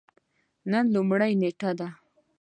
نن 0.71 0.83
لومړۍ 0.95 1.31
نیټه 1.41 1.71
ده 1.79 1.87